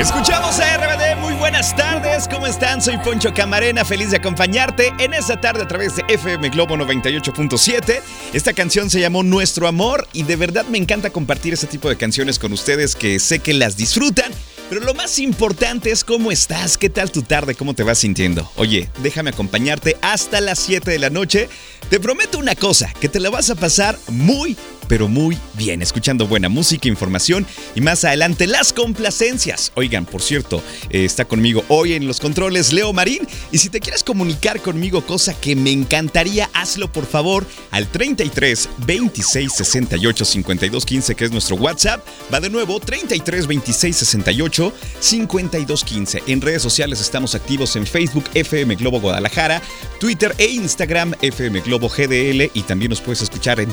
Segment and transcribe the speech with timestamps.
[0.00, 2.80] Escuchamos a RBD, muy buenas tardes, ¿cómo están?
[2.80, 8.00] Soy Poncho Camarena, feliz de acompañarte en esta tarde a través de FM Globo 98.7.
[8.32, 11.98] Esta canción se llamó Nuestro Amor y de verdad me encanta compartir este tipo de
[11.98, 14.32] canciones con ustedes que sé que las disfrutan.
[14.70, 18.50] Pero lo más importante es cómo estás, qué tal tu tarde, cómo te vas sintiendo.
[18.56, 21.50] Oye, déjame acompañarte hasta las 7 de la noche.
[21.90, 24.56] Te prometo una cosa, que te la vas a pasar muy,
[24.90, 27.46] pero muy bien, escuchando buena música, información
[27.76, 29.70] y más adelante las complacencias.
[29.76, 33.20] Oigan, por cierto, eh, está conmigo hoy en los controles Leo Marín
[33.52, 38.68] y si te quieres comunicar conmigo, cosa que me encantaría, hazlo por favor al 33
[38.78, 42.04] 26 68 52 15, que es nuestro WhatsApp.
[42.34, 46.22] Va de nuevo 33 26 68 52 15.
[46.26, 49.62] En redes sociales estamos activos en Facebook FM Globo Guadalajara,
[50.00, 53.70] Twitter e Instagram FM Globo GDL y también nos puedes escuchar en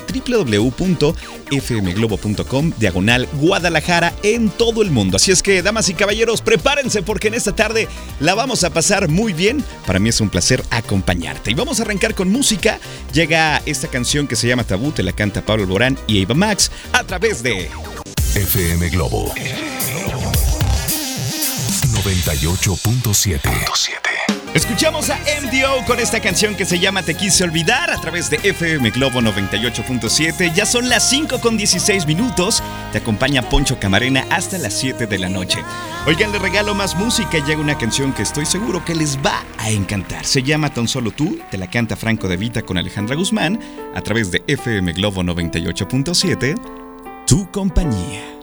[1.13, 5.17] www.fmglobo.com diagonal Guadalajara en todo el mundo.
[5.17, 7.87] Así es que, damas y caballeros, prepárense porque en esta tarde
[8.19, 9.63] la vamos a pasar muy bien.
[9.85, 11.51] Para mí es un placer acompañarte.
[11.51, 12.79] Y vamos a arrancar con música.
[13.13, 16.71] Llega esta canción que se llama Tabú, te la canta Pablo Alborán y Eva Max
[16.91, 17.69] a través de
[18.35, 19.33] FM Globo
[22.03, 24.06] 98.7.
[24.57, 28.37] Escuchamos a MDO con esta canción que se llama Te quise olvidar a través de
[28.37, 30.51] FM Globo 98.7.
[30.51, 32.63] Ya son las 5 con 16 minutos.
[32.91, 35.63] Te acompaña Poncho Camarena hasta las 7 de la noche.
[36.07, 39.43] Oigan, le regalo más música y llega una canción que estoy seguro que les va
[39.59, 40.25] a encantar.
[40.25, 43.59] Se llama Tan Solo Tú, te la canta Franco de Vita con Alejandra Guzmán
[43.93, 46.55] a través de FM Globo 98.7.
[47.27, 48.36] Tu compañía.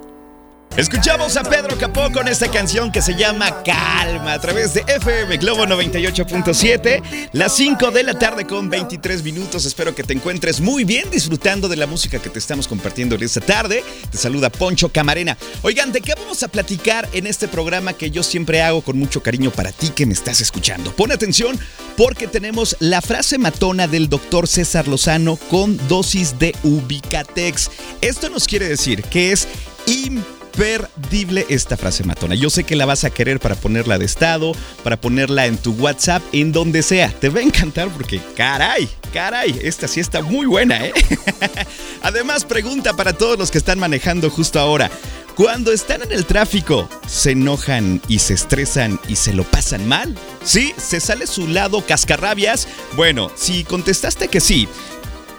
[0.77, 5.37] Escuchamos a Pedro Capó con esta canción que se llama Calma a través de FM
[5.37, 9.67] Globo 98.7, las 5 de la tarde con 23 minutos.
[9.67, 13.23] Espero que te encuentres muy bien disfrutando de la música que te estamos compartiendo en
[13.23, 13.85] esta tarde.
[14.11, 15.39] Te saluda Poncho Camarena.
[15.63, 19.23] Oigan, ¿de qué vamos a platicar en este programa que yo siempre hago con mucho
[19.23, 20.91] cariño para ti que me estás escuchando?
[20.97, 21.57] Pon atención
[21.97, 27.71] porque tenemos la frase matona del doctor César Lozano con dosis de Ubicatex.
[28.01, 29.47] Esto nos quiere decir que es
[29.87, 32.35] imposible imperdible esta frase matona.
[32.35, 35.73] Yo sé que la vas a querer para ponerla de estado, para ponerla en tu
[35.73, 37.09] WhatsApp, en donde sea.
[37.09, 40.93] Te va a encantar porque, caray, caray, esta sí está muy buena, ¿eh?
[42.03, 44.91] Además, pregunta para todos los que están manejando justo ahora.
[45.35, 50.17] Cuando están en el tráfico, ¿se enojan y se estresan y se lo pasan mal?
[50.45, 50.73] ¿Sí?
[50.77, 52.69] ¿Se sale su lado cascarrabias?
[52.95, 54.69] Bueno, si contestaste que sí,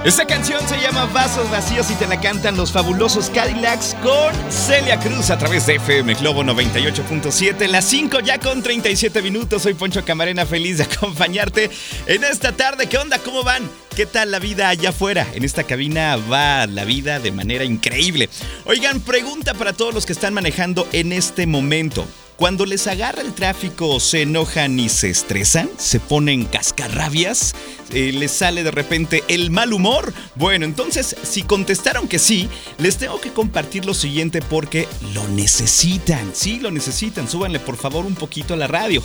[0.06, 5.00] Esta canción se llama Vasos Vacíos y te la cantan los fabulosos Cadillacs con Celia
[5.00, 7.68] Cruz a través de FM Globo 98.7.
[7.70, 9.64] Las 5 ya con 37 minutos.
[9.64, 11.72] Soy Poncho Camarena, feliz de acompañarte
[12.06, 12.88] en esta tarde.
[12.88, 13.18] ¿Qué onda?
[13.18, 13.68] ¿Cómo van?
[13.96, 15.26] ¿Qué tal la vida allá afuera?
[15.34, 18.30] En esta cabina va la vida de manera increíble.
[18.66, 22.06] Oigan, pregunta para todos los que están manejando en este momento.
[22.36, 27.54] Cuando les agarra el tráfico, se enojan y se estresan, se ponen cascarrabias,
[27.92, 30.14] eh, les sale de repente el mal humor.
[30.36, 32.50] Bueno, entonces, si contestaron que sí,
[32.80, 36.32] les tengo que compartir lo siguiente porque lo necesitan.
[36.34, 37.30] Sí, lo necesitan.
[37.30, 39.04] Súbanle por favor un poquito a la radio.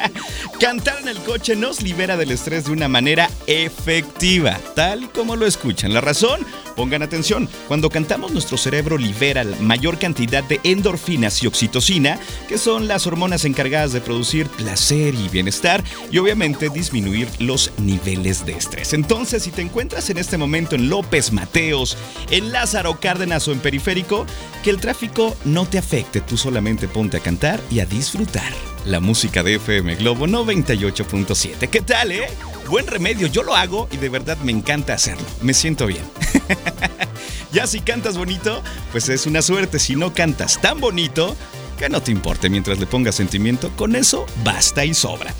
[0.60, 5.46] Cantar en el coche nos libera del estrés de una manera efectiva, tal como lo
[5.46, 5.92] escuchan.
[5.92, 6.46] La razón,
[6.80, 12.18] Pongan atención, cuando cantamos nuestro cerebro libera la mayor cantidad de endorfinas y oxitocina,
[12.48, 18.46] que son las hormonas encargadas de producir placer y bienestar y obviamente disminuir los niveles
[18.46, 18.94] de estrés.
[18.94, 21.98] Entonces, si te encuentras en este momento en López Mateos,
[22.30, 24.24] en Lázaro Cárdenas o en Periférico,
[24.64, 28.54] que el tráfico no te afecte, tú solamente ponte a cantar y a disfrutar
[28.86, 31.68] la música de FM Globo 98.7.
[31.68, 32.26] ¿Qué tal, eh?
[32.70, 35.26] Buen remedio, yo lo hago y de verdad me encanta hacerlo.
[35.42, 36.04] Me siento bien.
[37.52, 38.62] ya si cantas bonito,
[38.92, 39.78] pues es una suerte.
[39.78, 41.36] Si no cantas tan bonito,
[41.78, 45.34] que no te importe mientras le pongas sentimiento, con eso basta y sobra.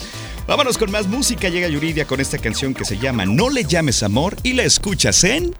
[0.46, 1.48] Vámonos con más música.
[1.48, 5.22] Llega Yuridia con esta canción que se llama No le llames amor y la escuchas
[5.24, 5.54] en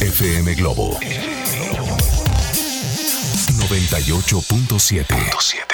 [0.00, 0.98] FM Globo
[3.68, 5.73] 98.7.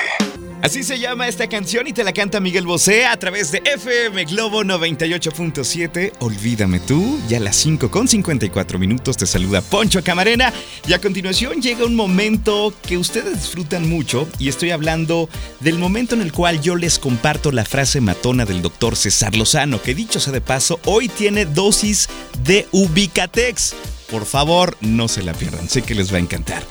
[0.63, 4.27] Así se llama esta canción y te la canta Miguel Bosé a través de FM
[4.27, 6.13] Globo 98.7.
[6.19, 10.53] Olvídame tú, ya a las 5 con 54 minutos te saluda Poncho Camarena
[10.87, 15.31] y a continuación llega un momento que ustedes disfrutan mucho y estoy hablando
[15.61, 19.81] del momento en el cual yo les comparto la frase matona del doctor César Lozano,
[19.81, 22.11] que dicho sea de paso, hoy tiene dosis
[22.45, 23.75] de Ubicatex.
[24.11, 26.63] Por favor, no se la pierdan, sé que les va a encantar.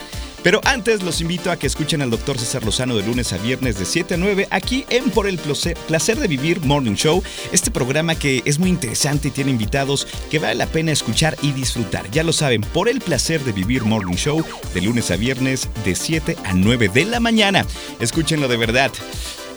[0.43, 3.77] Pero antes los invito a que escuchen al doctor César Lozano de lunes a viernes
[3.77, 7.21] de 7 a 9 aquí en Por el Placer de Vivir Morning Show,
[7.51, 11.51] este programa que es muy interesante y tiene invitados que vale la pena escuchar y
[11.51, 12.09] disfrutar.
[12.11, 15.95] Ya lo saben, Por el Placer de Vivir Morning Show de lunes a viernes de
[15.95, 17.65] 7 a 9 de la mañana.
[17.99, 18.91] Escúchenlo de verdad.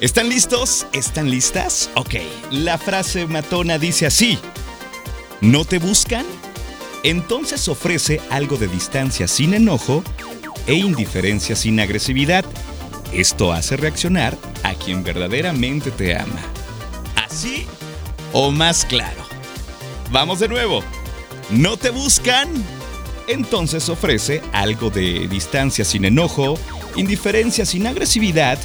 [0.01, 0.87] ¿Están listos?
[0.93, 1.91] ¿Están listas?
[1.95, 2.15] Ok,
[2.51, 4.37] la frase matona dice así.
[5.41, 6.27] ¿No te buscan?
[7.05, 10.03] Entonces ofrece algo de distancia sin enojo
[10.67, 12.45] e indiferencia sin agresividad.
[13.13, 16.41] Esto hace reaccionar a quien verdaderamente te ama.
[17.17, 17.67] Así
[18.33, 19.23] o más claro.
[20.11, 20.83] Vamos de nuevo.
[21.51, 22.49] ¿No te buscan?
[23.29, 26.59] Entonces ofrece algo de distancia sin enojo,
[26.97, 28.59] indiferencia sin agresividad.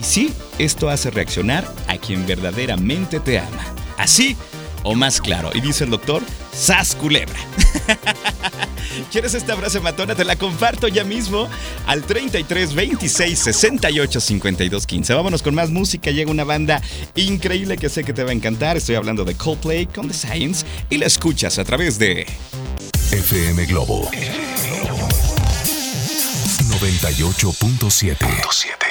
[0.00, 3.64] Y sí, esto hace reaccionar a quien verdaderamente te ama.
[3.96, 4.36] Así
[4.82, 5.50] o más claro.
[5.54, 6.22] Y dice el doctor,
[6.52, 7.38] sas culebra.
[9.10, 10.14] ¿Quieres esta frase matona?
[10.14, 11.48] Te la comparto ya mismo
[11.86, 15.14] al 33 26 68 52 15.
[15.14, 16.10] Vámonos con más música.
[16.10, 16.82] Llega una banda
[17.14, 18.76] increíble que sé que te va a encantar.
[18.76, 22.26] Estoy hablando de Coldplay con The Science y la escuchas a través de
[23.10, 24.10] FM Globo
[26.80, 28.83] 98.7.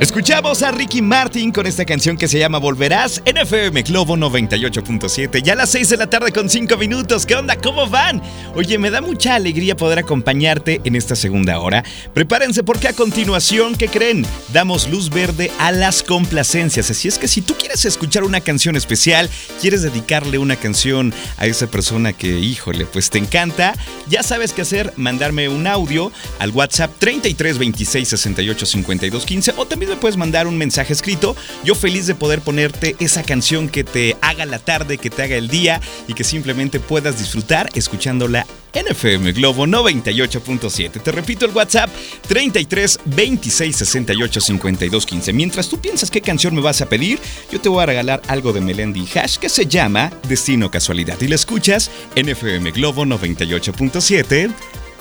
[0.00, 5.42] Escuchamos a Ricky Martin con esta canción que se llama Volverás en FM Globo 98.7.
[5.42, 7.24] Ya a las 6 de la tarde con 5 minutos.
[7.24, 7.56] ¿Qué onda?
[7.56, 8.22] ¿Cómo van?
[8.54, 11.82] Oye, me da mucha alegría poder acompañarte en esta segunda hora.
[12.12, 14.26] Prepárense porque a continuación, ¿qué creen?
[14.52, 16.90] Damos luz verde a las complacencias.
[16.90, 19.30] Así es que si tú quieres escuchar una canción especial,
[19.60, 23.74] quieres dedicarle una canción a esa persona que, híjole, pues te encanta,
[24.08, 24.92] ya sabes qué hacer.
[24.96, 30.46] Mandarme un audio al WhatsApp 33 26 68 52 15 o también me puedes mandar
[30.46, 31.36] un mensaje escrito.
[31.62, 35.36] Yo feliz de poder ponerte esa canción que te haga la tarde, que te haga
[35.36, 41.02] el día y que simplemente puedas disfrutar escuchándola en FM Globo 98.7.
[41.02, 41.90] Te repito el WhatsApp
[42.26, 45.32] 33 26 68 52 15.
[45.34, 47.18] Mientras tú piensas qué canción me vas a pedir,
[47.52, 51.28] yo te voy a regalar algo de Melendi Hash que se llama Destino Casualidad y
[51.28, 54.50] la escuchas en FM Globo 98.7,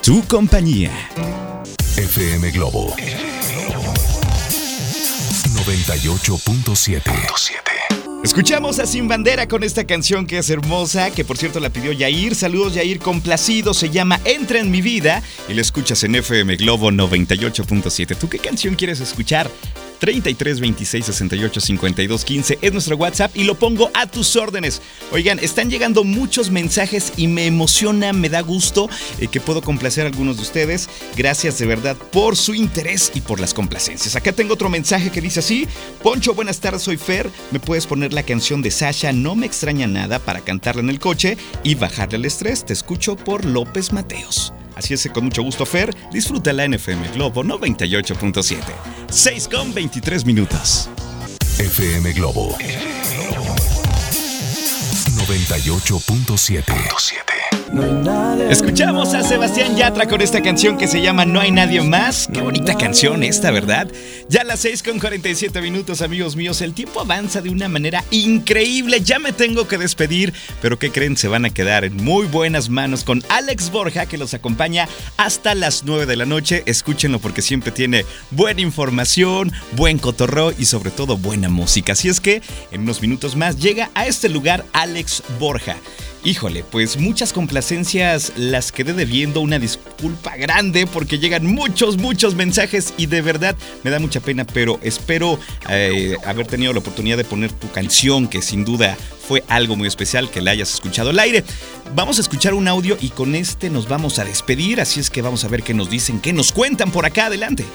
[0.03, 0.91] tu compañía.
[1.95, 2.93] FM Globo
[5.65, 7.01] 98.7.
[8.23, 11.91] Escuchamos a Sin Bandera con esta canción que es hermosa, que por cierto la pidió
[11.91, 12.35] Yair.
[12.35, 16.91] Saludos Yair, complacido, se llama Entra en mi vida y la escuchas en FM Globo
[16.91, 18.15] 98.7.
[18.15, 19.49] ¿Tú qué canción quieres escuchar?
[20.05, 24.83] 33 26 68 52 15 es nuestro WhatsApp y lo pongo a tus órdenes.
[25.11, 30.05] Oigan, están llegando muchos mensajes y me emociona, me da gusto eh, que puedo complacer
[30.05, 30.89] a algunos de ustedes.
[31.17, 34.15] Gracias de verdad por su interés y por las complacencias.
[34.15, 35.67] Acá tengo otro mensaje que dice así:
[36.03, 37.31] Poncho, buenas tardes, soy Fer.
[37.49, 39.11] ¿Me puedes poner la canción de Sasha?
[39.11, 42.63] No me extraña nada para cantarla en el coche y bajarle el estrés.
[42.63, 44.53] Te escucho por López Mateos.
[44.75, 45.95] Así es, con mucho gusto, Fer.
[46.11, 48.57] Disfruta la NFM Globo 98.7.
[49.09, 50.89] 6 con 23 minutos.
[51.57, 52.57] FM Globo
[55.27, 56.63] 98.7.
[58.49, 62.29] Escuchamos a Sebastián Yatra con esta canción que se llama No hay nadie más.
[62.31, 63.87] Qué bonita canción esta, ¿verdad?
[64.27, 66.59] Ya las 6 con 47 minutos, amigos míos.
[66.61, 69.01] El tiempo avanza de una manera increíble.
[69.01, 71.15] Ya me tengo que despedir, pero ¿qué creen?
[71.15, 75.53] Se van a quedar en muy buenas manos con Alex Borja, que los acompaña hasta
[75.53, 76.63] las 9 de la noche.
[76.65, 81.93] Escúchenlo porque siempre tiene buena información, buen cotorro y sobre todo buena música.
[81.93, 82.41] Así es que
[82.71, 85.77] en unos minutos más llega a este lugar Alex Borja.
[86.25, 92.95] Híjole, pues muchas complacencias las quedé debiendo, una disculpa grande porque llegan muchos, muchos mensajes
[92.97, 97.23] y de verdad me da mucha pena, pero espero eh, haber tenido la oportunidad de
[97.23, 101.19] poner tu canción, que sin duda fue algo muy especial que la hayas escuchado al
[101.19, 101.43] aire.
[101.95, 105.21] Vamos a escuchar un audio y con este nos vamos a despedir, así es que
[105.21, 107.65] vamos a ver qué nos dicen, qué nos cuentan por acá adelante.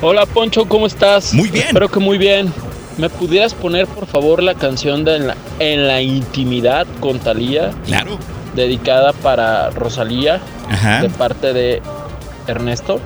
[0.00, 1.34] Hola Poncho, ¿cómo estás?
[1.34, 1.66] Muy bien.
[1.68, 2.52] Espero que muy bien.
[2.98, 7.70] ¿Me pudieras poner por favor la canción de En la, en la intimidad con Talía?
[7.86, 8.18] Claro.
[8.54, 11.02] Dedicada para Rosalía, Ajá.
[11.02, 11.80] de parte de
[12.46, 13.00] Ernesto.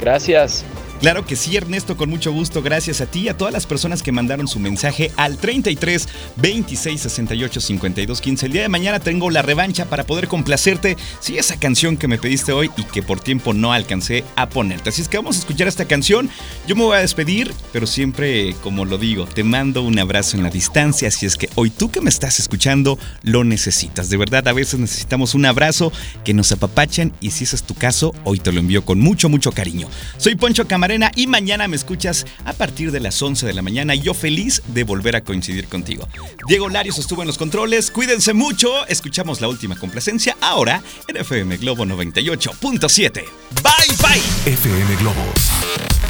[0.00, 0.64] Gracias.
[1.00, 2.60] Claro que sí, Ernesto, con mucho gusto.
[2.60, 7.00] Gracias a ti y a todas las personas que mandaron su mensaje al 33 26
[7.00, 8.46] 68 52 15.
[8.46, 10.96] El día de mañana tengo la revancha para poder complacerte.
[11.20, 14.88] Sí, esa canción que me pediste hoy y que por tiempo no alcancé a ponerte.
[14.88, 16.30] Así es que vamos a escuchar esta canción.
[16.66, 20.42] Yo me voy a despedir, pero siempre, como lo digo, te mando un abrazo en
[20.42, 21.06] la distancia.
[21.06, 24.10] Así es que hoy tú que me estás escuchando lo necesitas.
[24.10, 25.92] De verdad, a veces necesitamos un abrazo
[26.24, 29.28] que nos apapachen y si ese es tu caso, hoy te lo envío con mucho,
[29.28, 29.88] mucho cariño.
[30.16, 30.66] Soy Poncho
[31.16, 34.62] Y mañana me escuchas a partir de las 11 de la mañana y yo feliz
[34.68, 36.08] de volver a coincidir contigo.
[36.46, 41.58] Diego Larios estuvo en los controles, cuídense mucho, escuchamos la última complacencia ahora en FM
[41.58, 43.12] Globo 98.7.
[43.12, 44.52] Bye bye.
[44.52, 45.22] FM Globo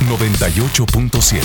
[0.08, 1.42] 98.7.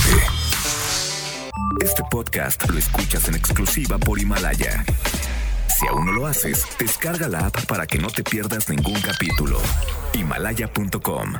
[1.82, 4.84] Este podcast lo escuchas en exclusiva por Himalaya.
[5.76, 9.60] Si aún no lo haces, descarga la app para que no te pierdas ningún capítulo.
[10.12, 11.32] Himalaya.com